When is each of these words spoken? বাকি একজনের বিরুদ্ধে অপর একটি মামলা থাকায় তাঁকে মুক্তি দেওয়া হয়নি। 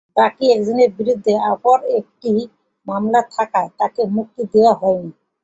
বাকি 0.17 0.45
একজনের 0.51 0.89
বিরুদ্ধে 0.97 1.33
অপর 1.51 1.79
একটি 1.99 2.31
মামলা 2.87 3.21
থাকায় 3.35 3.69
তাঁকে 3.79 4.01
মুক্তি 4.15 4.41
দেওয়া 4.53 4.73
হয়নি। 4.81 5.11